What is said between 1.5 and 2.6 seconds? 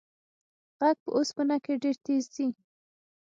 کې ډېر تېز ځي.